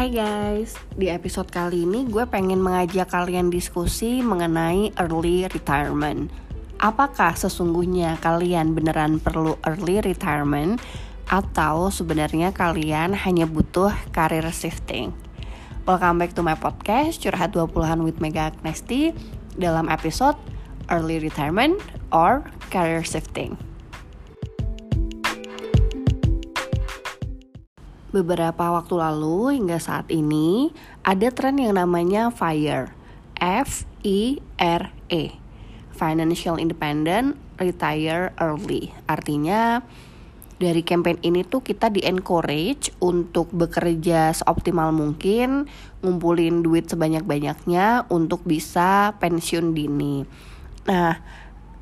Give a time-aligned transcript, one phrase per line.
[0.00, 6.32] Hai guys, di episode kali ini gue pengen mengajak kalian diskusi mengenai early retirement.
[6.80, 10.80] Apakah sesungguhnya kalian beneran perlu early retirement
[11.28, 15.12] atau sebenarnya kalian hanya butuh career shifting?
[15.84, 19.12] Welcome back to my podcast Curhat 20-an with Mega Agnesti
[19.60, 20.40] dalam episode
[20.88, 21.76] Early Retirement
[22.08, 23.69] or Career Shifting.
[28.10, 30.74] Beberapa waktu lalu hingga saat ini
[31.06, 32.90] ada tren yang namanya FIRE.
[33.40, 35.38] F I R E.
[35.94, 38.90] Financial Independent Retire Early.
[39.06, 39.78] Artinya
[40.60, 45.70] dari campaign ini tuh kita di encourage untuk bekerja seoptimal mungkin,
[46.04, 50.26] ngumpulin duit sebanyak-banyaknya untuk bisa pensiun dini.
[50.84, 51.16] Nah,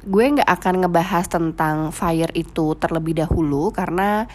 [0.07, 4.31] gue nggak akan ngebahas tentang FIRE itu terlebih dahulu karena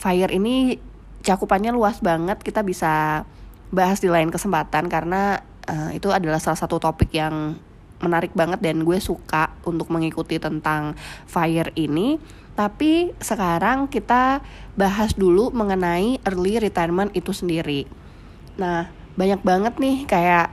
[0.00, 0.80] FIRE ini
[1.22, 3.24] cakupannya luas banget kita bisa
[3.72, 7.56] bahas di lain kesempatan karena uh, itu adalah salah satu topik yang
[8.02, 12.18] menarik banget dan gue suka untuk mengikuti tentang fire ini.
[12.52, 14.44] Tapi sekarang kita
[14.76, 17.88] bahas dulu mengenai early retirement itu sendiri.
[18.58, 20.52] Nah banyak banget nih kayak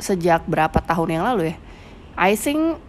[0.00, 1.56] sejak berapa tahun yang lalu ya
[2.16, 2.80] I think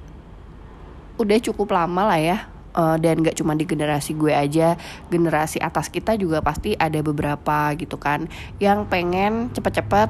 [1.19, 2.37] udah cukup lama lah ya
[2.75, 4.75] uh, dan gak cuma di generasi gue aja
[5.09, 10.09] generasi atas kita juga pasti ada beberapa gitu kan yang pengen cepet-cepet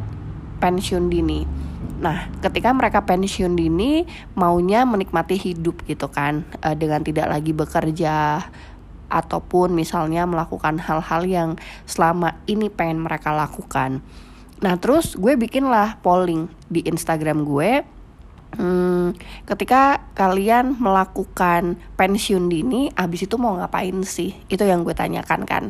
[0.60, 7.28] pensiun dini Nah, ketika mereka pensiun dini, maunya menikmati hidup gitu kan, uh, dengan tidak
[7.28, 8.48] lagi bekerja
[9.12, 11.50] ataupun misalnya melakukan hal-hal yang
[11.84, 14.00] selama ini pengen mereka lakukan.
[14.64, 17.84] Nah, terus gue bikinlah polling di Instagram gue
[18.50, 19.14] Hmm,
[19.46, 24.34] ketika kalian melakukan pensiun dini, abis itu mau ngapain sih?
[24.50, 25.64] Itu yang gue tanyakan kan.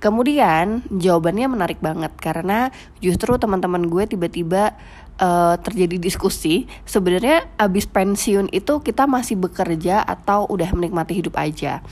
[0.00, 2.72] Kemudian jawabannya menarik banget karena
[3.04, 4.74] justru teman-teman gue tiba-tiba
[5.20, 6.64] uh, terjadi diskusi.
[6.88, 11.84] Sebenarnya abis pensiun itu kita masih bekerja atau udah menikmati hidup aja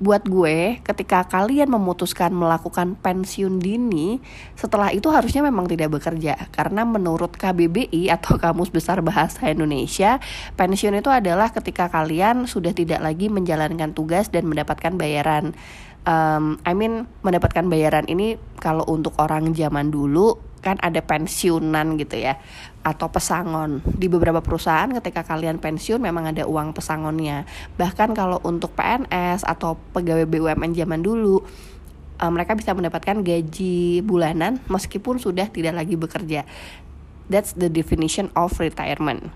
[0.00, 4.16] buat gue ketika kalian memutuskan melakukan pensiun dini
[4.56, 6.48] setelah itu harusnya memang tidak bekerja.
[6.48, 10.16] Karena menurut KBBI atau Kamus Besar Bahasa Indonesia
[10.56, 15.52] pensiun itu adalah ketika kalian sudah tidak lagi menjalankan tugas dan mendapatkan bayaran.
[16.08, 22.20] Um, I mean mendapatkan bayaran ini kalau untuk orang zaman dulu kan ada pensiunan gitu
[22.20, 22.36] ya
[22.80, 23.84] atau pesangon.
[23.84, 27.44] Di beberapa perusahaan ketika kalian pensiun memang ada uang pesangonnya.
[27.76, 31.44] Bahkan kalau untuk PNS atau pegawai BUMN zaman dulu
[32.20, 36.44] uh, mereka bisa mendapatkan gaji bulanan meskipun sudah tidak lagi bekerja.
[37.32, 39.32] That's the definition of retirement.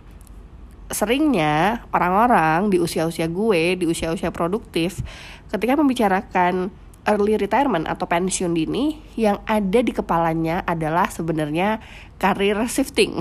[0.93, 5.01] Seringnya orang-orang di usia-usia gue di usia-usia produktif
[5.49, 6.69] ketika membicarakan
[7.05, 11.81] early retirement atau pensiun dini yang ada di kepalanya adalah sebenarnya
[12.17, 13.21] career shifting.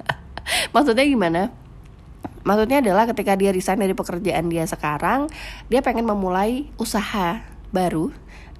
[0.74, 1.42] Maksudnya gimana?
[2.40, 5.28] Maksudnya adalah ketika dia resign dari pekerjaan dia sekarang,
[5.68, 8.08] dia pengen memulai usaha baru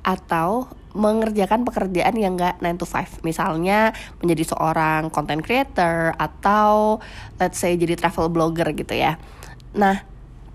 [0.05, 6.99] atau mengerjakan pekerjaan yang gak 9 to 5 Misalnya menjadi seorang content creator atau
[7.39, 9.15] let's say jadi travel blogger gitu ya
[9.71, 10.10] Nah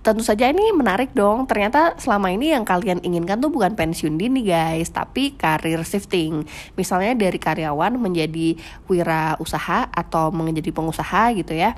[0.05, 1.49] tentu saja ini menarik dong.
[1.49, 6.45] Ternyata selama ini yang kalian inginkan tuh bukan pensiun dini guys, tapi karir shifting.
[6.77, 8.53] Misalnya dari karyawan menjadi
[8.85, 11.73] wira usaha atau menjadi pengusaha gitu ya.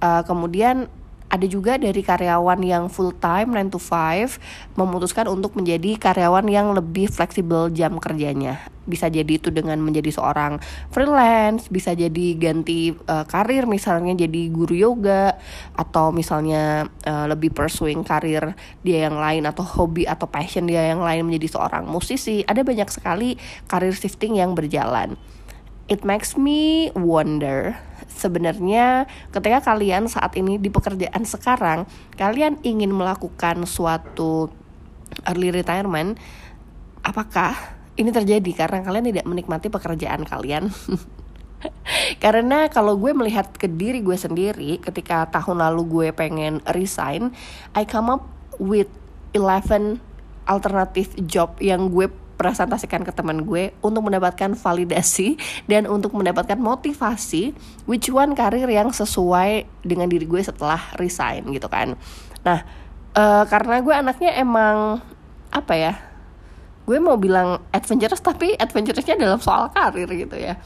[0.00, 0.88] Uh, kemudian
[1.26, 6.70] ada juga dari karyawan yang full time 9 to 5 memutuskan untuk menjadi karyawan yang
[6.70, 8.62] lebih fleksibel jam kerjanya.
[8.86, 10.62] Bisa jadi itu dengan menjadi seorang
[10.94, 15.34] freelance, bisa jadi ganti uh, karir misalnya jadi guru yoga
[15.74, 18.54] atau misalnya uh, lebih pursuing karir
[18.86, 22.46] dia yang lain atau hobi atau passion dia yang lain menjadi seorang musisi.
[22.46, 23.34] Ada banyak sekali
[23.66, 25.18] karir shifting yang berjalan.
[25.90, 27.78] It makes me wonder
[28.16, 31.84] sebenarnya ketika kalian saat ini di pekerjaan sekarang
[32.16, 34.48] kalian ingin melakukan suatu
[35.28, 36.16] early retirement
[37.06, 38.50] apakah ini terjadi?
[38.52, 40.68] Karena kalian tidak menikmati pekerjaan kalian.
[42.22, 47.32] Karena kalau gue melihat ke diri gue sendiri ketika tahun lalu gue pengen resign
[47.72, 48.22] I come up
[48.60, 48.92] with
[49.32, 49.98] 11
[50.44, 57.56] alternative job yang gue presentasikan ke teman gue untuk mendapatkan validasi dan untuk mendapatkan motivasi
[57.88, 61.96] which one karir yang sesuai dengan diri gue setelah resign gitu kan.
[62.44, 62.58] Nah
[63.16, 65.00] uh, karena gue anaknya emang
[65.50, 65.94] apa ya
[66.86, 70.60] gue mau bilang adventurous tapi adventurousnya dalam soal karir gitu ya.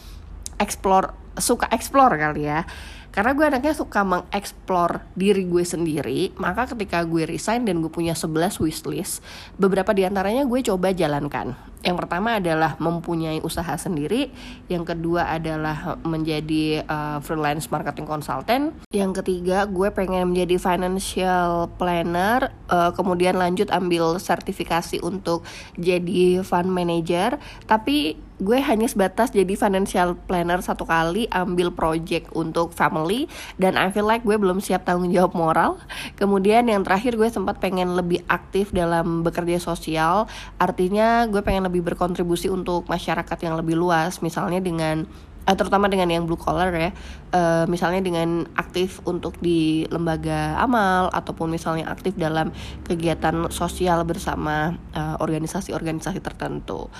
[0.60, 2.66] Explore suka explore kali ya
[3.10, 8.14] karena gue anaknya suka mengeksplor diri gue sendiri maka ketika gue resign dan gue punya
[8.14, 9.20] 11 wishlist
[9.58, 11.54] beberapa di antaranya gue coba jalankan.
[11.80, 14.28] Yang pertama adalah mempunyai usaha sendiri,
[14.68, 22.52] yang kedua adalah menjadi uh, freelance marketing consultant, yang ketiga gue pengen menjadi financial planner,
[22.68, 25.40] uh, kemudian lanjut ambil sertifikasi untuk
[25.80, 32.72] jadi fund manager, tapi gue hanya sebatas jadi financial planner satu kali ambil project untuk
[32.72, 33.28] family
[33.60, 35.76] dan I feel like gue belum siap tanggung jawab moral.
[36.16, 40.24] Kemudian yang terakhir gue sempat pengen lebih aktif dalam bekerja sosial.
[40.56, 44.24] Artinya gue pengen lebih berkontribusi untuk masyarakat yang lebih luas.
[44.24, 45.04] Misalnya dengan
[45.46, 46.90] uh, terutama dengan yang blue collar ya.
[47.30, 52.50] Uh, misalnya dengan aktif untuk di lembaga amal ataupun misalnya aktif dalam
[52.86, 56.90] kegiatan sosial bersama uh, organisasi-organisasi uh, tertentu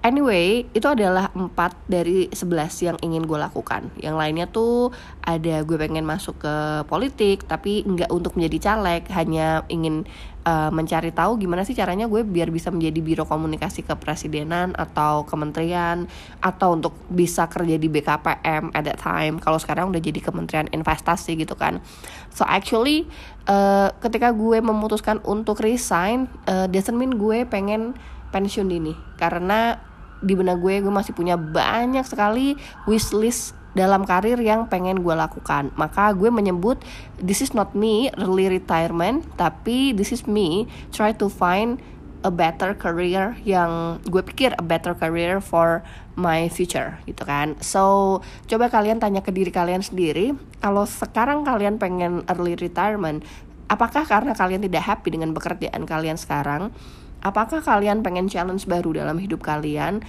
[0.00, 3.92] Anyway, itu adalah empat dari sebelas yang ingin gue lakukan.
[4.00, 6.56] Yang lainnya tuh ada gue pengen masuk ke
[6.88, 10.08] politik, tapi nggak untuk menjadi caleg, hanya ingin
[10.48, 16.08] uh, mencari tahu gimana sih caranya gue biar bisa menjadi biro komunikasi kepresidenan atau kementerian
[16.40, 19.36] atau untuk bisa kerja di BKPM at that time.
[19.36, 21.84] Kalau sekarang udah jadi Kementerian Investasi gitu kan.
[22.32, 23.04] So actually,
[23.44, 28.00] uh, ketika gue memutuskan untuk resign, uh, doesn't mean gue pengen
[28.30, 29.89] pensiun dini karena
[30.20, 35.70] di benak gue gue masih punya banyak sekali wishlist dalam karir yang pengen gue lakukan.
[35.78, 36.82] Maka gue menyebut
[37.22, 41.78] this is not me early retirement tapi this is me try to find
[42.20, 45.80] a better career yang gue pikir a better career for
[46.18, 47.56] my future gitu kan.
[47.64, 48.20] So
[48.50, 53.24] coba kalian tanya ke diri kalian sendiri kalau sekarang kalian pengen early retirement
[53.70, 56.74] apakah karena kalian tidak happy dengan pekerjaan kalian sekarang
[57.20, 60.00] Apakah kalian pengen challenge baru dalam hidup kalian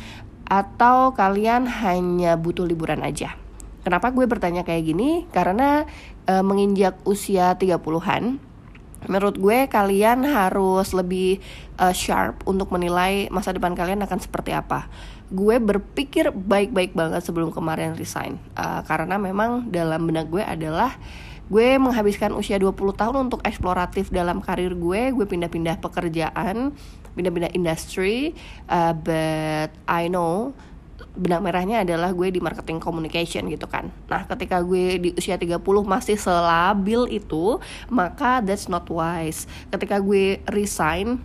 [0.48, 3.36] atau kalian hanya butuh liburan aja?
[3.84, 5.28] Kenapa gue bertanya kayak gini?
[5.34, 5.84] Karena
[6.24, 8.40] e, menginjak usia 30-an,
[9.10, 11.42] menurut gue kalian harus lebih
[11.82, 14.86] uh, sharp untuk menilai masa depan kalian akan seperti apa.
[15.34, 20.94] Gue berpikir baik-baik banget sebelum kemarin resign, uh, karena memang dalam benak gue adalah
[21.52, 26.72] gue menghabiskan usia 20 tahun untuk eksploratif dalam karir gue gue pindah-pindah pekerjaan
[27.14, 28.36] pindah-pindah industri
[28.72, 30.56] uh, but I know
[31.12, 33.92] benang merahnya adalah gue di marketing communication gitu kan.
[34.08, 37.60] Nah ketika gue di usia 30 masih selabil itu
[37.92, 39.50] Maka that's not wise.
[39.68, 41.20] Ketika gue resign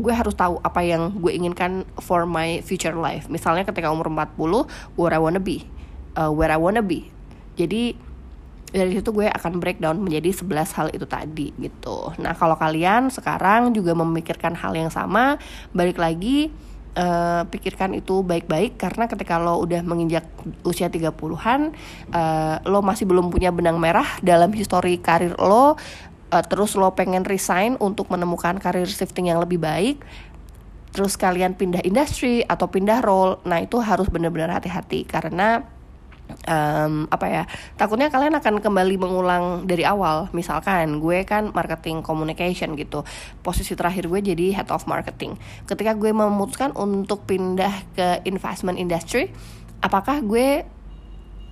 [0.00, 3.28] gue harus tahu apa yang gue inginkan for my future life.
[3.32, 4.68] Misalnya ketika umur 40
[5.00, 5.64] Where I wanna be
[6.20, 7.08] uh, Where I wanna be.
[7.56, 8.09] Jadi
[8.70, 12.14] dari situ gue akan breakdown menjadi 11 hal itu tadi gitu.
[12.22, 15.36] Nah, kalau kalian sekarang juga memikirkan hal yang sama,
[15.74, 16.50] balik lagi
[16.94, 20.26] uh, pikirkan itu baik-baik karena ketika lo udah menginjak
[20.62, 21.74] usia 30-an,
[22.14, 25.74] uh, lo masih belum punya benang merah dalam histori karir lo, uh,
[26.46, 30.02] terus lo pengen resign untuk menemukan karir shifting yang lebih baik,
[30.94, 35.62] terus kalian pindah industri atau pindah role, nah itu harus benar-benar hati-hati karena
[36.46, 37.42] um, apa ya
[37.76, 43.06] takutnya kalian akan kembali mengulang dari awal misalkan gue kan marketing communication gitu
[43.44, 49.32] posisi terakhir gue jadi head of marketing ketika gue memutuskan untuk pindah ke investment industry
[49.80, 50.64] apakah gue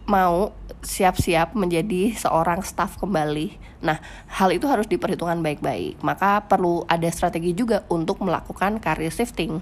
[0.08, 3.60] mau siap-siap menjadi seorang staff kembali.
[3.84, 4.00] Nah,
[4.32, 6.00] hal itu harus diperhitungkan baik-baik.
[6.00, 9.60] Maka perlu ada strategi juga untuk melakukan career shifting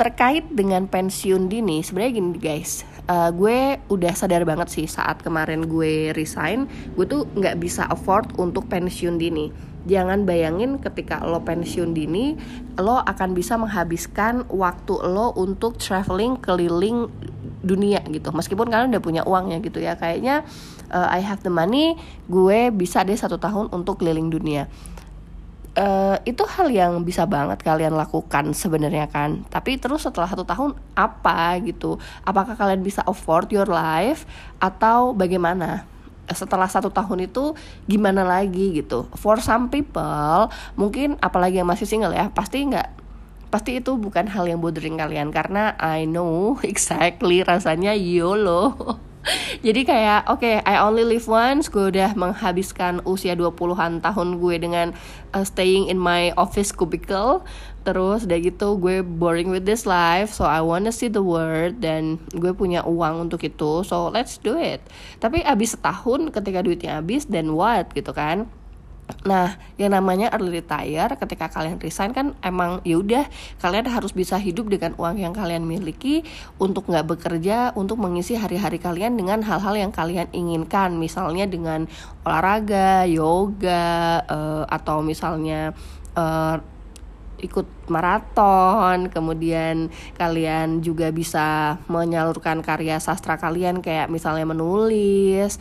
[0.00, 2.88] terkait dengan pensiun dini sebenarnya gini guys.
[3.04, 6.64] Uh, gue udah sadar banget sih saat kemarin gue resign
[6.96, 9.52] gue tuh nggak bisa afford untuk pensiun dini.
[9.84, 12.32] Jangan bayangin ketika lo pensiun dini
[12.80, 17.12] lo akan bisa menghabiskan waktu lo untuk traveling keliling
[17.60, 18.32] dunia gitu.
[18.32, 20.00] Meskipun kalian udah punya uangnya gitu ya.
[20.00, 20.48] Kayaknya
[20.88, 24.64] uh, I have the money gue bisa deh satu tahun untuk keliling dunia
[25.70, 29.46] Uh, itu hal yang bisa banget kalian lakukan sebenarnya kan.
[29.46, 32.02] Tapi terus setelah satu tahun apa gitu?
[32.26, 34.26] Apakah kalian bisa afford your life
[34.58, 35.86] atau bagaimana?
[36.30, 37.54] Setelah satu tahun itu
[37.86, 39.06] gimana lagi gitu?
[39.14, 42.98] For some people mungkin apalagi yang masih single ya pasti nggak
[43.50, 45.30] pasti itu bukan hal yang bothering kalian.
[45.30, 48.98] Karena I know exactly rasanya YOLO
[49.66, 51.68] Jadi kayak oke, okay, I only live once.
[51.68, 54.96] Gue udah menghabiskan usia 20-an tahun gue dengan
[55.36, 57.44] uh, staying in my office cubicle.
[57.84, 62.20] Terus udah gitu gue boring with this life, so I wanna see the world dan
[62.32, 63.84] gue punya uang untuk itu.
[63.84, 64.84] So let's do it.
[65.20, 68.48] Tapi abis setahun ketika duitnya habis, then what gitu kan?
[69.26, 73.24] Nah, yang namanya early retire ketika kalian resign kan emang ya udah
[73.60, 76.24] kalian harus bisa hidup dengan uang yang kalian miliki
[76.56, 81.86] untuk nggak bekerja untuk mengisi hari-hari kalian dengan hal-hal yang kalian inginkan, misalnya dengan
[82.24, 85.76] olahraga, yoga, uh, atau misalnya
[86.16, 86.58] uh,
[87.40, 89.88] ikut maraton, kemudian
[90.20, 95.56] kalian juga bisa menyalurkan karya sastra kalian kayak misalnya menulis,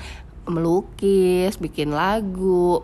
[0.46, 2.84] melukis, bikin lagu.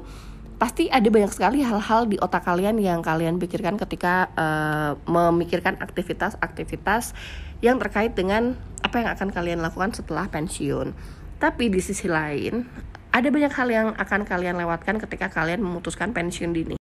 [0.55, 7.11] Pasti ada banyak sekali hal-hal di otak kalian yang kalian pikirkan ketika uh, memikirkan aktivitas-aktivitas
[7.59, 10.95] yang terkait dengan apa yang akan kalian lakukan setelah pensiun.
[11.43, 12.63] Tapi di sisi lain,
[13.11, 16.75] ada banyak hal yang akan kalian lewatkan ketika kalian memutuskan pensiun dini.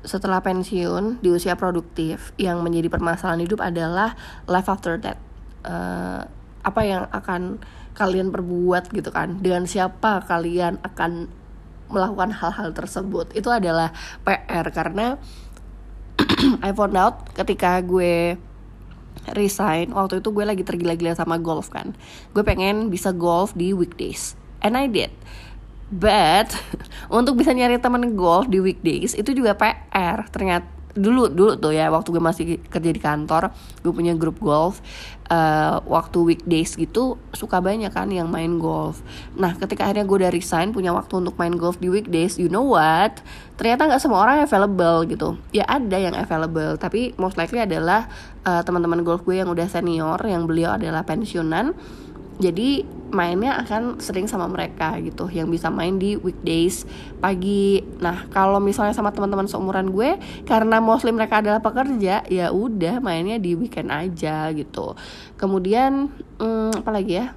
[0.00, 4.16] Setelah pensiun di usia produktif yang menjadi permasalahan hidup adalah
[4.48, 5.20] life after that
[5.68, 6.24] uh,
[6.64, 7.60] apa yang akan
[7.92, 9.44] kalian perbuat gitu kan?
[9.44, 11.37] Dengan siapa kalian akan
[11.90, 13.32] melakukan hal-hal tersebut.
[13.34, 13.92] Itu adalah
[14.24, 15.16] PR karena
[16.66, 18.38] I found out ketika gue
[19.34, 21.92] resign waktu itu gue lagi tergila-gila sama golf kan.
[22.32, 24.38] Gue pengen bisa golf di weekdays.
[24.62, 25.12] And I did.
[25.88, 26.54] But
[27.18, 31.88] untuk bisa nyari temen golf di weekdays itu juga PR ternyata dulu dulu tuh ya
[31.88, 34.82] waktu gue masih kerja di kantor gue punya grup golf
[35.30, 39.00] uh, waktu weekdays gitu suka banyak kan yang main golf.
[39.38, 42.64] Nah ketika akhirnya gue udah resign punya waktu untuk main golf di weekdays you know
[42.64, 43.22] what?
[43.56, 45.28] Ternyata nggak semua orang available gitu.
[45.54, 48.10] Ya ada yang available tapi most likely adalah
[48.42, 51.76] uh, teman-teman golf gue yang udah senior yang beliau adalah pensiunan
[52.38, 56.84] jadi mainnya akan sering sama mereka gitu yang bisa main di weekdays
[57.18, 57.82] pagi.
[57.98, 63.40] Nah kalau misalnya sama teman-teman seumuran gue karena mostly mereka adalah pekerja ya udah mainnya
[63.40, 64.94] di weekend aja gitu.
[65.40, 67.34] Kemudian hmm, apa lagi ya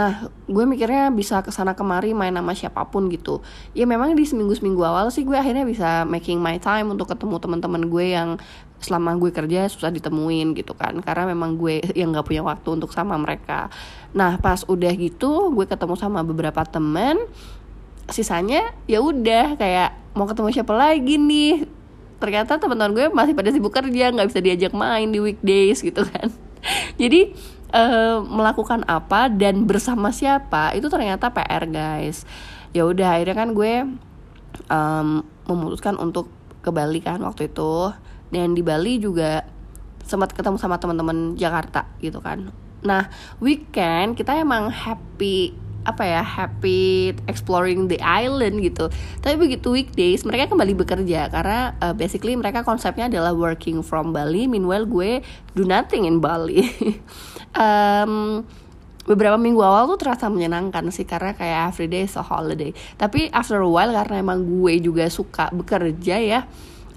[0.00, 3.44] Nah, gue mikirnya bisa ke sana kemari main sama siapa pun gitu.
[3.76, 7.84] Ya memang di seminggu-seminggu awal sih gue akhirnya bisa making my time untuk ketemu teman-teman
[7.84, 8.40] gue yang
[8.80, 10.96] selama gue kerja susah ditemuin gitu kan.
[11.04, 13.68] Karena memang gue yang gak punya waktu untuk sama mereka.
[14.16, 17.20] Nah, pas udah gitu gue ketemu sama beberapa temen.
[18.08, 21.68] Sisanya ya udah kayak mau ketemu siapa lagi nih.
[22.16, 26.32] Ternyata teman-teman gue masih pada sibuk kerja, nggak bisa diajak main di weekdays gitu kan.
[27.00, 27.36] Jadi
[27.70, 32.26] uh, melakukan apa dan bersama siapa itu ternyata PR guys.
[32.70, 33.72] Ya udah akhirnya kan gue
[34.70, 35.08] um,
[35.50, 36.30] memutuskan untuk
[36.62, 37.90] ke Bali kan waktu itu.
[38.30, 39.42] Dan di Bali juga
[40.06, 42.54] sempat ketemu sama teman-teman Jakarta gitu kan.
[42.86, 43.10] Nah
[43.42, 48.92] weekend kita emang happy apa ya happy exploring the island gitu.
[49.24, 54.44] Tapi begitu weekdays mereka kembali bekerja karena uh, basically mereka konsepnya adalah working from Bali.
[54.44, 55.24] Meanwhile gue
[55.56, 56.64] do nothing in Bali.
[57.50, 58.46] Um,
[59.10, 62.70] beberapa minggu awal tuh terasa menyenangkan sih karena kayak everyday is a holiday.
[62.94, 66.46] Tapi after a while karena emang gue juga suka bekerja ya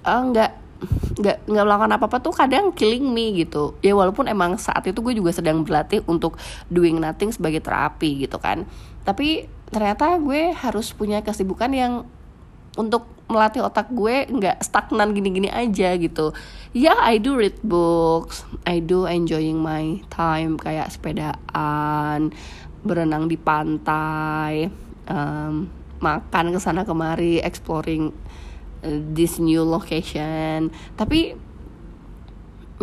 [0.06, 0.22] uh,
[1.18, 3.76] nggak nggak melakukan apa apa tuh kadang killing me gitu.
[3.80, 6.36] Ya walaupun emang saat itu gue juga sedang berlatih untuk
[6.68, 8.68] doing nothing sebagai terapi gitu kan.
[9.02, 11.92] Tapi ternyata gue harus punya kesibukan yang
[12.74, 16.36] untuk melatih otak gue nggak stagnan gini-gini aja gitu.
[16.76, 22.34] Ya yeah, I do read books I do enjoying my time kayak sepedaan
[22.84, 24.68] berenang di pantai
[25.08, 25.66] um,
[26.04, 28.12] makan ke sana kemari exploring
[29.16, 30.68] this new location.
[30.94, 31.34] Tapi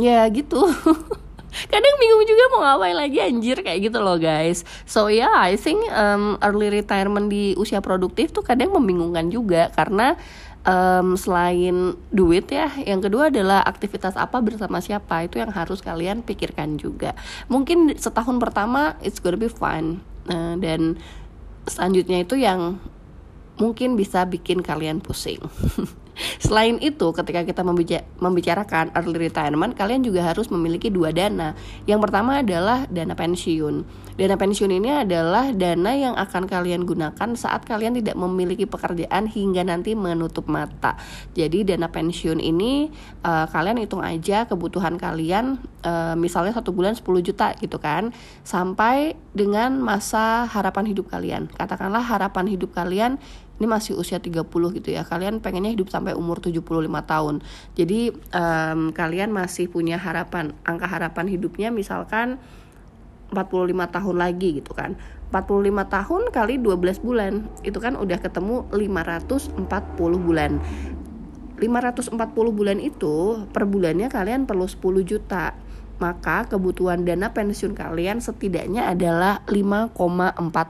[0.02, 0.60] ya gitu.
[1.72, 4.64] Kadang bingung juga mau ngapain lagi anjir kayak gitu loh guys.
[4.88, 10.16] So yeah I think um, early retirement di usia produktif tuh kadang membingungkan juga karena
[10.64, 16.24] um, selain duit ya yang kedua adalah aktivitas apa bersama siapa itu yang harus kalian
[16.24, 17.20] pikirkan juga.
[17.52, 20.00] Mungkin setahun pertama it's gonna be fun.
[20.32, 21.02] Uh, dan
[21.68, 22.80] selanjutnya itu yang
[23.62, 25.38] mungkin bisa bikin kalian pusing
[26.38, 27.62] Selain itu, ketika kita
[28.20, 31.58] membicarakan early retirement, kalian juga harus memiliki dua dana.
[31.88, 33.76] Yang pertama adalah dana pensiun.
[34.20, 39.66] Dana pensiun ini adalah dana yang akan kalian gunakan saat kalian tidak memiliki pekerjaan hingga
[39.66, 41.00] nanti menutup mata.
[41.34, 42.92] Jadi dana pensiun ini
[43.26, 48.14] uh, kalian hitung aja kebutuhan kalian, uh, misalnya satu bulan 10 juta gitu kan,
[48.46, 51.48] sampai dengan masa harapan hidup kalian.
[51.50, 53.18] Katakanlah harapan hidup kalian
[53.62, 55.06] ini masih usia 30 gitu ya.
[55.06, 56.66] Kalian pengennya hidup sampai umur 75
[57.06, 57.46] tahun.
[57.78, 62.42] Jadi um, kalian masih punya harapan angka harapan hidupnya misalkan
[63.30, 63.38] 45
[63.94, 64.98] tahun lagi gitu kan.
[65.30, 69.62] 45 tahun kali 12 bulan itu kan udah ketemu 540
[70.18, 70.58] bulan.
[71.62, 72.18] 540
[72.58, 75.54] bulan itu per bulannya kalian perlu 10 juta
[76.02, 79.94] maka kebutuhan dana pensiun kalian setidaknya adalah 5,4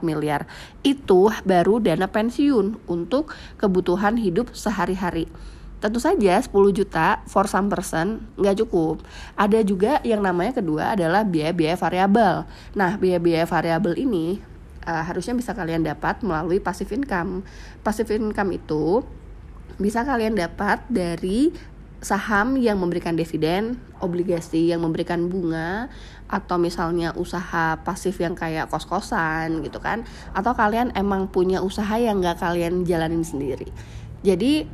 [0.04, 0.44] miliar.
[0.84, 5.32] Itu baru dana pensiun untuk kebutuhan hidup sehari-hari.
[5.80, 9.02] Tentu saja 10 juta for some person nggak cukup.
[9.34, 12.46] Ada juga yang namanya kedua adalah biaya-biaya variabel.
[12.78, 14.38] Nah, biaya-biaya variabel ini
[14.86, 17.42] uh, harusnya bisa kalian dapat melalui passive income.
[17.82, 19.02] Passive income itu
[19.80, 21.50] bisa kalian dapat dari
[22.02, 25.86] saham yang memberikan dividen, obligasi yang memberikan bunga,
[26.26, 30.02] atau misalnya usaha pasif yang kayak kos-kosan gitu kan,
[30.34, 33.70] atau kalian emang punya usaha yang nggak kalian jalanin sendiri.
[34.26, 34.66] Jadi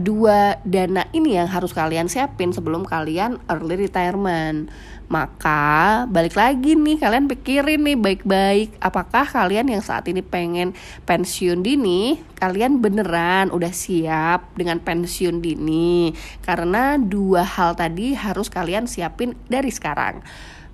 [0.00, 4.68] dua dana ini yang harus kalian siapin sebelum kalian early retirement.
[5.10, 10.70] Maka balik lagi nih kalian pikirin nih baik-baik apakah kalian yang saat ini pengen
[11.02, 16.14] pensiun dini kalian beneran udah siap dengan pensiun dini
[16.46, 20.22] karena dua hal tadi harus kalian siapin dari sekarang.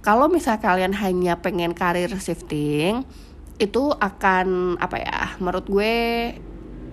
[0.05, 3.09] Kalau misal kalian hanya pengen karir shifting
[3.57, 5.97] itu akan apa ya menurut gue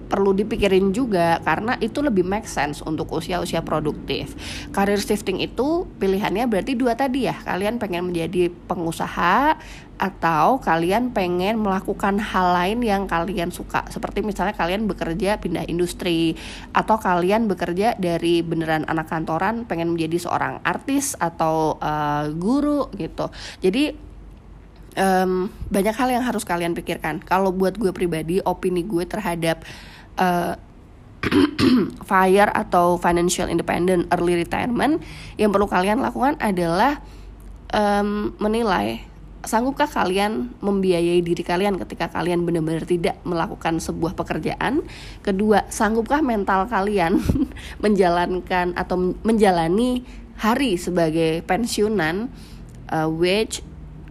[0.07, 4.35] perlu dipikirin juga karena itu lebih make sense untuk usia-usia produktif.
[4.75, 7.35] Career shifting itu pilihannya berarti dua tadi ya.
[7.41, 9.57] Kalian pengen menjadi pengusaha
[10.03, 13.87] atau kalian pengen melakukan hal lain yang kalian suka.
[13.87, 16.35] Seperti misalnya kalian bekerja pindah industri
[16.75, 23.29] atau kalian bekerja dari beneran anak kantoran pengen menjadi seorang artis atau uh, guru gitu.
[23.63, 24.12] Jadi
[24.97, 27.21] um, banyak hal yang harus kalian pikirkan.
[27.21, 29.61] Kalau buat gue pribadi, opini gue terhadap
[30.17, 30.57] uh,
[32.09, 34.99] FIRE atau Financial Independent Early Retirement
[35.39, 36.99] yang perlu kalian lakukan adalah
[37.71, 44.87] um, menilai sanggupkah kalian membiayai diri kalian ketika kalian benar-benar tidak melakukan sebuah pekerjaan
[45.19, 47.19] kedua sanggupkah mental kalian
[47.83, 50.07] menjalankan atau menjalani
[50.39, 52.31] hari sebagai pensiunan
[52.87, 53.59] uh, which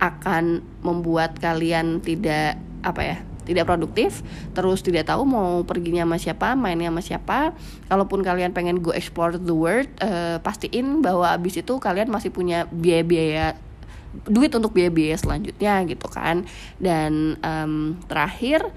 [0.03, 4.23] akan membuat kalian tidak apa ya tidak produktif,
[4.55, 7.39] terus tidak tahu mau perginya sama siapa, mainnya sama siapa.
[7.91, 12.71] Kalaupun kalian pengen go explore the world, uh, pastiin bahwa abis itu kalian masih punya
[12.71, 13.59] biaya-biaya
[14.29, 16.47] duit untuk biaya-biaya selanjutnya gitu kan.
[16.79, 18.71] Dan um, terakhir,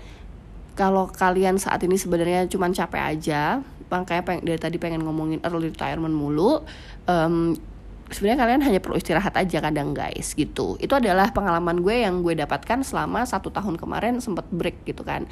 [0.73, 3.61] kalau kalian saat ini sebenarnya cuma capek aja,
[3.93, 6.65] makanya peng dari tadi pengen ngomongin early retirement mulu.
[7.05, 7.53] Um,
[8.11, 10.77] sebenarnya kalian hanya perlu istirahat aja kadang guys gitu.
[10.77, 15.25] Itu adalah pengalaman gue yang gue dapatkan selama satu tahun kemarin sempet break gitu kan.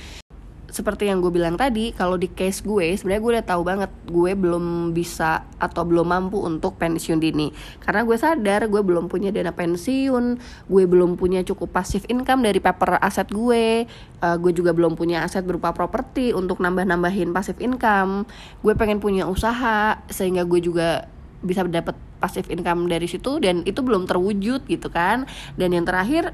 [0.74, 4.32] Seperti yang gue bilang tadi kalau di case gue sebenarnya gue udah tahu banget gue
[4.34, 7.54] belum bisa atau belum mampu untuk pensiun dini.
[7.78, 12.58] Karena gue sadar gue belum punya dana pensiun gue belum punya cukup pasif income dari
[12.58, 13.86] paper aset gue
[14.26, 18.26] uh, gue juga belum punya aset berupa properti untuk nambah nambahin pasif income.
[18.66, 21.06] Gue pengen punya usaha sehingga gue juga
[21.44, 21.94] bisa dapat
[22.24, 25.28] passive income dari situ dan itu belum terwujud gitu kan.
[25.60, 26.32] Dan yang terakhir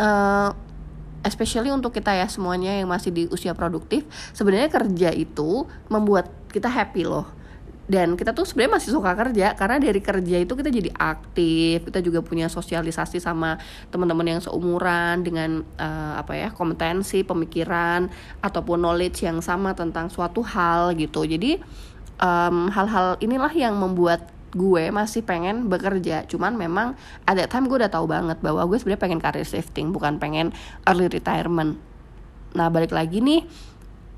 [0.00, 0.56] uh,
[1.20, 6.72] especially untuk kita ya semuanya yang masih di usia produktif sebenarnya kerja itu membuat kita
[6.72, 7.28] happy loh.
[7.88, 12.04] Dan kita tuh sebenarnya masih suka kerja karena dari kerja itu kita jadi aktif kita
[12.04, 13.56] juga punya sosialisasi sama
[13.88, 18.12] teman-teman yang seumuran dengan uh, apa ya kompetensi pemikiran
[18.44, 21.24] ataupun knowledge yang sama tentang suatu hal gitu.
[21.24, 21.64] Jadi
[22.72, 26.26] hal-hal um, inilah yang membuat gue masih pengen bekerja.
[26.26, 30.18] Cuman memang ada time gue udah tahu banget bahwa gue sebenarnya pengen career shifting bukan
[30.18, 30.50] pengen
[30.90, 31.78] early retirement.
[32.58, 33.46] Nah balik lagi nih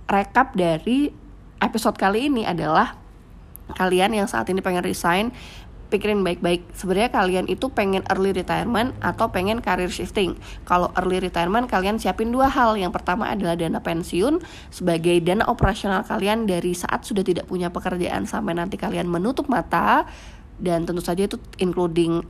[0.09, 1.13] rekap dari
[1.61, 2.97] episode kali ini adalah
[3.77, 5.31] kalian yang saat ini pengen resign
[5.91, 6.71] pikirin baik-baik.
[6.73, 10.39] Sebenarnya kalian itu pengen early retirement atau pengen career shifting.
[10.63, 12.79] Kalau early retirement kalian siapin dua hal.
[12.79, 14.39] Yang pertama adalah dana pensiun
[14.71, 20.07] sebagai dana operasional kalian dari saat sudah tidak punya pekerjaan sampai nanti kalian menutup mata.
[20.61, 22.23] Dan tentu saja itu including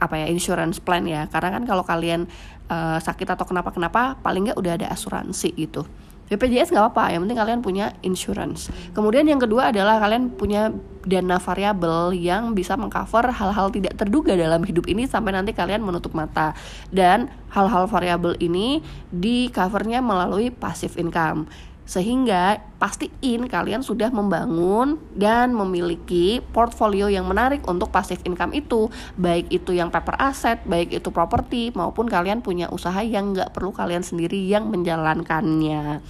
[0.00, 1.28] apa ya insurance plan ya.
[1.28, 2.24] Karena kan kalau kalian
[2.72, 5.84] uh, sakit atau kenapa-kenapa paling nggak udah ada asuransi gitu
[6.26, 8.66] BPJS nggak apa-apa, yang penting kalian punya insurance.
[8.90, 10.74] Kemudian yang kedua adalah kalian punya
[11.06, 16.10] dana variabel yang bisa mengcover hal-hal tidak terduga dalam hidup ini sampai nanti kalian menutup
[16.18, 16.50] mata.
[16.90, 21.46] Dan hal-hal variabel ini di covernya melalui passive income.
[21.86, 28.90] Sehingga pastiin kalian sudah membangun dan memiliki portfolio yang menarik untuk passive income itu.
[29.14, 33.70] Baik itu yang paper asset, baik itu properti, maupun kalian punya usaha yang nggak perlu
[33.70, 36.02] kalian sendiri yang menjalankannya.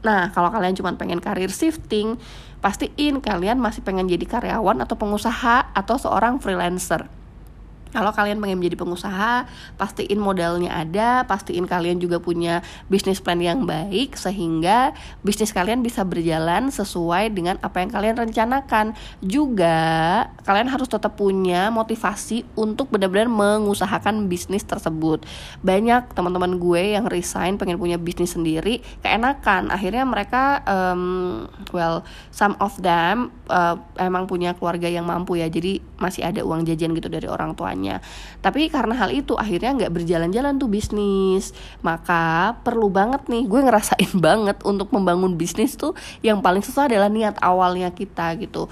[0.00, 2.18] Nah, kalau kalian cuma pengen karir shifting,
[2.58, 7.19] pastiin kalian masih pengen jadi karyawan atau pengusaha atau seorang freelancer
[7.90, 13.66] kalau kalian pengen menjadi pengusaha, pastiin modalnya ada, pastiin kalian juga punya bisnis plan yang
[13.66, 14.94] baik sehingga
[15.26, 18.94] bisnis kalian bisa berjalan sesuai dengan apa yang kalian rencanakan.
[19.18, 19.78] Juga
[20.46, 25.26] kalian harus tetap punya motivasi untuk benar-benar mengusahakan bisnis tersebut.
[25.66, 29.74] Banyak teman-teman gue yang resign pengen punya bisnis sendiri, keenakan.
[29.74, 35.50] Akhirnya mereka um, well, some of them uh, emang punya keluarga yang mampu ya.
[35.50, 38.04] Jadi masih ada uang jajan gitu dari orang tuanya semuanya.
[38.44, 41.56] Tapi karena hal itu akhirnya nggak berjalan-jalan tuh bisnis.
[41.80, 47.08] Maka perlu banget nih gue ngerasain banget untuk membangun bisnis tuh yang paling susah adalah
[47.08, 48.68] niat awalnya kita gitu.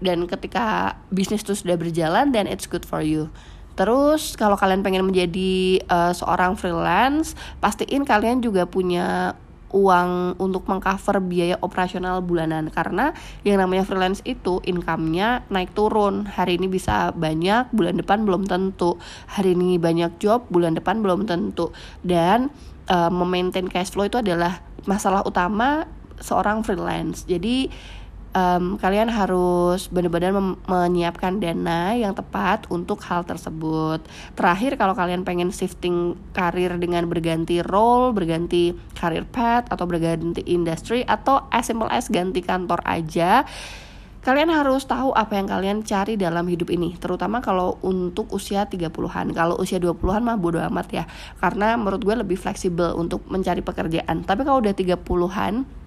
[0.00, 3.28] Dan ketika bisnis itu sudah berjalan then it's good for you.
[3.76, 9.36] Terus kalau kalian pengen menjadi uh, seorang freelance, pastiin kalian juga punya
[9.72, 12.70] uang untuk mengcover biaya operasional bulanan.
[12.70, 13.10] Karena
[13.42, 16.26] yang namanya freelance itu income-nya naik turun.
[16.26, 18.98] Hari ini bisa banyak bulan depan belum tentu.
[19.30, 21.74] Hari ini banyak job bulan depan belum tentu.
[22.04, 22.52] Dan
[22.90, 25.86] uh, memaintain cash flow itu adalah masalah utama
[26.20, 27.28] seorang freelance.
[27.28, 27.68] Jadi
[28.36, 30.36] um, kalian harus benar-benar
[30.68, 34.04] menyiapkan dana yang tepat untuk hal tersebut.
[34.36, 41.02] Terakhir kalau kalian pengen shifting karir dengan berganti role, berganti karir path atau berganti industri
[41.08, 43.48] atau as simple as ganti kantor aja,
[44.20, 46.92] kalian harus tahu apa yang kalian cari dalam hidup ini.
[47.00, 51.04] Terutama kalau untuk usia 30-an kalau usia 20-an mah bodo amat ya.
[51.40, 54.26] Karena menurut gue lebih fleksibel untuk mencari pekerjaan.
[54.28, 55.85] Tapi kalau udah 30-an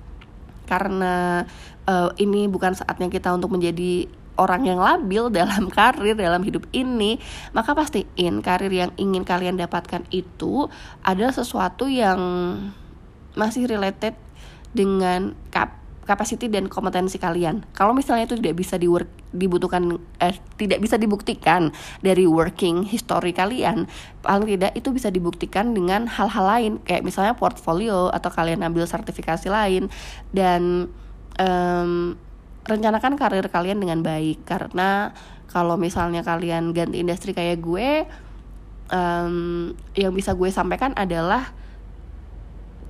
[0.70, 1.44] karena
[1.90, 4.06] uh, ini bukan saatnya kita untuk menjadi
[4.38, 7.18] orang yang labil dalam karir dalam hidup ini
[7.58, 10.70] maka pastiin karir yang ingin kalian dapatkan itu
[11.02, 12.22] adalah sesuatu yang
[13.34, 14.14] masih related
[14.70, 15.74] dengan kap
[16.10, 17.70] kapasiti dan kompetensi kalian.
[17.78, 21.70] Kalau misalnya itu tidak bisa di work, dibutuhkan eh, tidak bisa dibuktikan
[22.02, 23.86] dari working history kalian,
[24.26, 29.46] paling tidak itu bisa dibuktikan dengan hal-hal lain kayak misalnya portfolio atau kalian ambil sertifikasi
[29.54, 29.94] lain
[30.34, 30.90] dan
[31.38, 32.18] um,
[32.66, 35.14] rencanakan karir kalian dengan baik karena
[35.50, 38.06] kalau misalnya kalian ganti industri kayak gue
[38.94, 41.54] um, yang bisa gue sampaikan adalah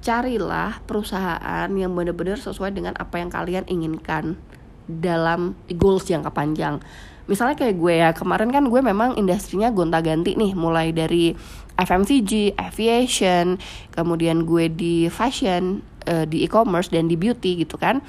[0.10, 4.41] carilah perusahaan yang benar-benar sesuai dengan apa yang kalian inginkan
[4.89, 6.82] dalam goals jangka panjang.
[7.30, 11.38] Misalnya kayak gue ya, kemarin kan gue memang industrinya gonta-ganti nih, mulai dari
[11.78, 13.62] FMCG, aviation,
[13.93, 18.02] kemudian gue di fashion, uh, di e-commerce dan di beauty gitu kan.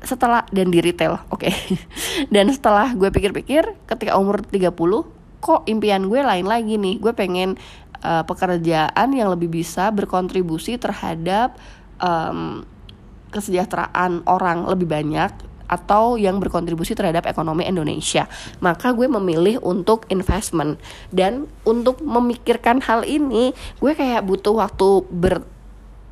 [0.00, 1.44] Setelah dan di retail, oke.
[1.44, 1.52] Okay.
[2.34, 4.72] dan setelah gue pikir-pikir ketika umur 30
[5.36, 6.96] kok impian gue lain lagi nih.
[6.96, 7.60] Gue pengen
[8.02, 11.56] uh, pekerjaan yang lebih bisa berkontribusi terhadap
[12.00, 12.64] um,
[13.30, 15.32] kesejahteraan orang lebih banyak
[15.66, 18.30] atau yang berkontribusi terhadap ekonomi Indonesia.
[18.62, 20.78] Maka gue memilih untuk investment
[21.10, 23.50] dan untuk memikirkan hal ini,
[23.82, 25.42] gue kayak butuh waktu ber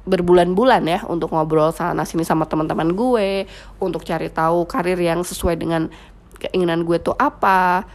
[0.04, 3.48] berbulan-bulan ya untuk ngobrol sana sini sama teman-teman gue,
[3.80, 5.88] untuk cari tahu karir yang sesuai dengan
[6.36, 7.88] keinginan gue tuh apa,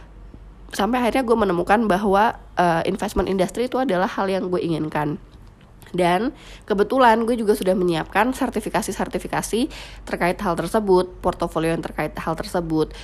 [0.70, 5.18] sampai akhirnya gue menemukan bahwa uh, investment industry itu adalah hal yang gue inginkan
[5.90, 6.30] dan
[6.66, 9.60] kebetulan gue juga sudah menyiapkan sertifikasi-sertifikasi
[10.06, 12.94] terkait hal tersebut, portofolio yang terkait hal tersebut.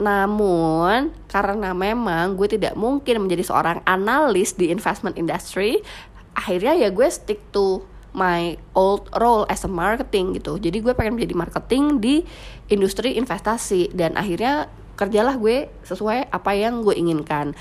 [0.00, 5.80] Namun, karena memang gue tidak mungkin menjadi seorang analis di investment industry,
[6.32, 10.56] akhirnya ya gue stick to my old role as a marketing gitu.
[10.56, 12.24] Jadi gue pengen menjadi marketing di
[12.72, 17.56] industri investasi dan akhirnya kerjalah gue sesuai apa yang gue inginkan.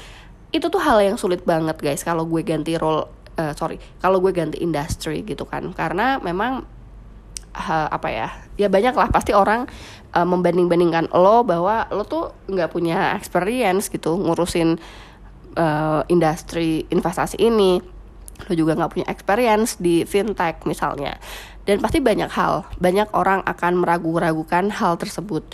[0.51, 3.07] Itu tuh hal yang sulit banget guys kalau gue ganti role
[3.39, 5.71] uh, sorry kalau gue ganti industri gitu kan.
[5.71, 6.67] Karena memang
[7.55, 8.27] uh, apa ya
[8.59, 9.65] ya banyak lah pasti orang
[10.13, 14.75] uh, membanding-bandingkan lo bahwa lo tuh nggak punya experience gitu ngurusin
[15.55, 17.79] uh, industri investasi ini.
[18.47, 21.15] Lo juga nggak punya experience di fintech misalnya.
[21.63, 25.45] Dan pasti banyak hal banyak orang akan meragu-ragukan hal tersebut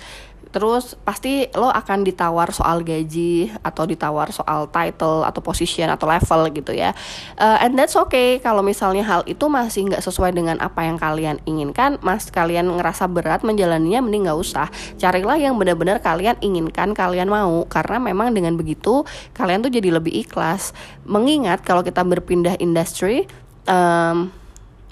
[0.56, 6.48] Terus pasti lo akan ditawar soal gaji atau ditawar soal title atau position atau level
[6.56, 6.96] gitu ya.
[7.36, 11.44] Uh, and that's okay kalau misalnya hal itu masih nggak sesuai dengan apa yang kalian
[11.44, 14.72] inginkan, mas kalian ngerasa berat menjalaninya mending nggak usah.
[14.96, 19.04] Carilah yang benar-benar kalian inginkan, kalian mau karena memang dengan begitu
[19.36, 20.72] kalian tuh jadi lebih ikhlas.
[21.04, 23.28] Mengingat kalau kita berpindah industri
[23.68, 24.32] um,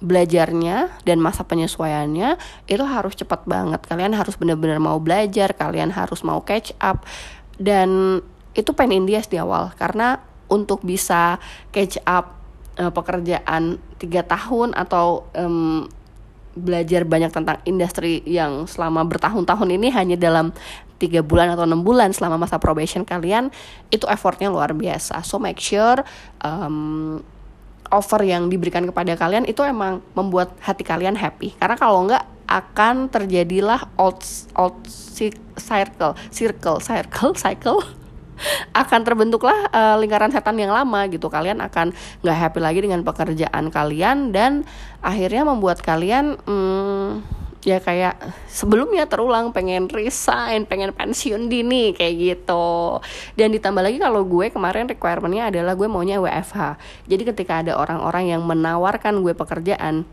[0.04, 2.36] belajarnya dan masa penyesuaiannya
[2.68, 3.80] itu harus cepat banget.
[3.88, 7.08] Kalian harus benar-benar mau belajar, kalian harus mau catch up
[7.56, 8.20] dan
[8.54, 11.42] itu pain in the di awal karena untuk bisa
[11.74, 12.38] catch up
[12.78, 15.90] uh, pekerjaan tiga tahun atau um,
[16.54, 20.54] belajar banyak tentang industri yang selama bertahun-tahun ini hanya dalam
[21.02, 23.50] tiga bulan atau enam bulan selama masa probation kalian
[23.90, 26.06] itu effortnya luar biasa so make sure
[26.46, 27.26] um,
[27.94, 31.54] offer yang diberikan kepada kalian itu emang membuat hati kalian happy.
[31.62, 34.20] Karena kalau enggak akan terjadilah old
[34.58, 34.82] old
[35.62, 37.80] circle circle circle cycle.
[38.74, 41.30] Akan terbentuklah uh, lingkaran setan yang lama gitu.
[41.30, 41.94] Kalian akan
[42.26, 44.66] nggak happy lagi dengan pekerjaan kalian dan
[45.06, 48.20] akhirnya membuat kalian hmm, ya kayak
[48.52, 53.00] sebelumnya terulang pengen resign pengen pensiun dini kayak gitu.
[53.40, 56.76] Dan ditambah lagi kalau gue kemarin requirementnya adalah gue maunya WFH
[57.08, 60.08] jadi ketika ada orang-orang yang menawarkan gue pekerjaan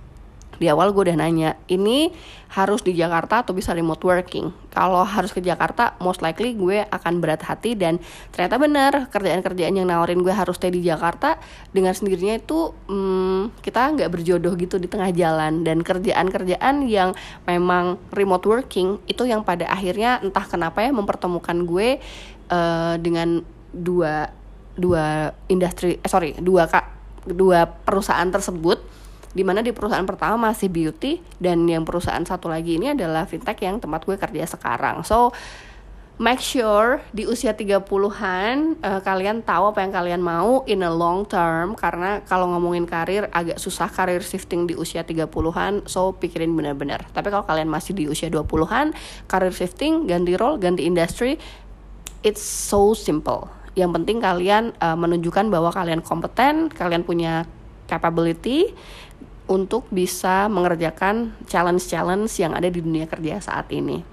[0.61, 2.13] di awal gue udah nanya ini
[2.53, 4.53] harus di Jakarta atau bisa remote working?
[4.69, 7.97] Kalau harus ke Jakarta most likely gue akan berat hati dan
[8.29, 11.41] ternyata benar kerjaan-kerjaan yang nawarin gue harus stay di Jakarta
[11.73, 15.65] dengan sendirinya itu hmm, kita nggak berjodoh gitu di tengah jalan.
[15.65, 17.17] Dan kerjaan-kerjaan yang
[17.49, 21.97] memang remote working itu yang pada akhirnya entah kenapa ya mempertemukan gue
[22.53, 23.41] uh, dengan
[23.73, 24.29] dua
[24.77, 26.87] dua industri eh, sorry dua kak
[27.29, 29.00] dua perusahaan tersebut
[29.31, 33.63] di mana di perusahaan pertama masih beauty dan yang perusahaan satu lagi ini adalah fintech
[33.63, 35.07] yang tempat gue kerja sekarang.
[35.07, 35.31] So
[36.21, 41.25] make sure di usia 30-an uh, kalian tahu apa yang kalian mau in a long
[41.25, 47.09] term karena kalau ngomongin karir agak susah karir shifting di usia 30-an so pikirin benar-benar.
[47.15, 48.93] Tapi kalau kalian masih di usia 20-an,
[49.31, 51.41] karir shifting, ganti role, ganti industry
[52.21, 53.49] it's so simple.
[53.79, 57.49] Yang penting kalian uh, menunjukkan bahwa kalian kompeten, kalian punya
[57.91, 58.71] capability
[59.51, 64.07] untuk bisa mengerjakan challenge-challenge yang ada di dunia kerja saat ini.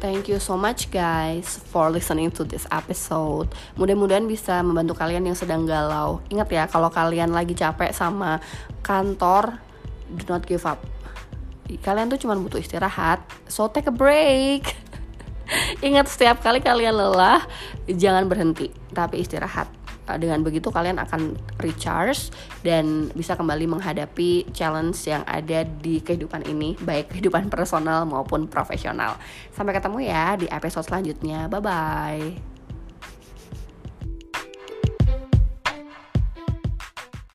[0.00, 3.52] Thank you so much guys for listening to this episode.
[3.76, 6.24] Mudah-mudahan bisa membantu kalian yang sedang galau.
[6.32, 8.40] Ingat ya, kalau kalian lagi capek sama
[8.80, 9.60] kantor,
[10.08, 10.80] do not give up.
[11.84, 14.89] Kalian tuh cuma butuh istirahat, so take a break.
[15.86, 17.44] Ingat setiap kali kalian lelah,
[17.90, 19.80] jangan berhenti, tapi istirahat.
[20.10, 22.34] Eh, dengan begitu kalian akan recharge
[22.66, 29.20] dan bisa kembali menghadapi challenge yang ada di kehidupan ini, baik kehidupan personal maupun profesional.
[29.54, 31.46] Sampai ketemu ya di episode selanjutnya.
[31.46, 32.49] Bye bye.